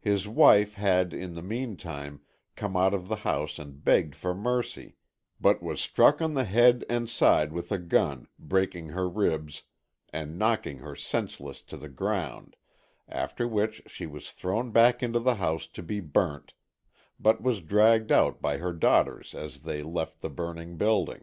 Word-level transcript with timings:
His 0.00 0.26
wife, 0.26 0.72
had, 0.76 1.12
in 1.12 1.34
the 1.34 1.42
meantime, 1.42 2.22
come 2.56 2.78
out 2.78 2.94
of 2.94 3.08
the 3.08 3.16
house 3.28 3.58
and 3.58 3.84
begged 3.84 4.14
for 4.14 4.34
mercy, 4.34 4.96
but 5.38 5.62
was 5.62 5.82
struck 5.82 6.22
on 6.22 6.32
the 6.32 6.44
head 6.46 6.82
and 6.88 7.10
side 7.10 7.52
with 7.52 7.70
a 7.70 7.76
gun, 7.76 8.26
breaking 8.38 8.88
her 8.88 9.06
ribs 9.06 9.64
and 10.14 10.38
knocking 10.38 10.78
her 10.78 10.96
senseless 10.96 11.60
to 11.64 11.76
the 11.76 11.90
ground, 11.90 12.56
after 13.06 13.46
which 13.46 13.82
she 13.86 14.06
was 14.06 14.32
thrown 14.32 14.70
back 14.70 15.02
into 15.02 15.20
the 15.20 15.34
house 15.34 15.66
to 15.66 15.82
be 15.82 16.00
burnt, 16.00 16.54
but 17.18 17.42
was 17.42 17.60
dragged 17.60 18.10
out 18.10 18.40
by 18.40 18.56
her 18.56 18.72
daughters 18.72 19.34
as 19.34 19.60
they 19.60 19.82
left 19.82 20.22
the 20.22 20.30
burning 20.30 20.78
building. 20.78 21.22